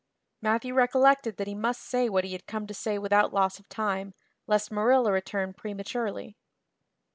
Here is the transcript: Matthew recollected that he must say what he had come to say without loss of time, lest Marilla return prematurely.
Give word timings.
Matthew 0.41 0.73
recollected 0.73 1.37
that 1.37 1.45
he 1.45 1.53
must 1.53 1.79
say 1.83 2.09
what 2.09 2.23
he 2.23 2.31
had 2.31 2.47
come 2.47 2.65
to 2.65 2.73
say 2.73 2.97
without 2.97 3.35
loss 3.35 3.59
of 3.59 3.69
time, 3.69 4.15
lest 4.47 4.71
Marilla 4.71 5.11
return 5.11 5.53
prematurely. 5.53 6.35